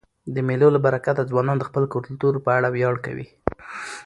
[0.35, 3.27] د مېلو له برکته ځوانان د خپل کلتور په اړه ویاړ کوي.